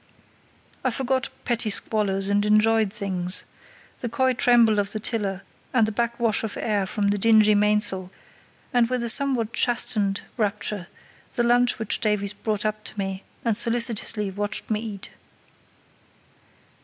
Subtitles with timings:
[0.83, 5.43] I forgot petty squalors and enjoyed things—the coy tremble of the tiller
[5.75, 8.09] and the backwash of air from the dingy mainsail,
[8.73, 10.87] and, with a somewhat chastened rapture,
[11.33, 15.11] the lunch which Davies brought up to me and solicitously watched me eat.